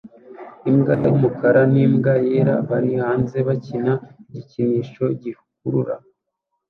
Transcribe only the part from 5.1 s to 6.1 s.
gikurura